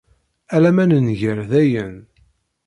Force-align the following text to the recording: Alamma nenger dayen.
Alamma 0.55 0.85
nenger 0.87 1.39
dayen. 1.51 1.95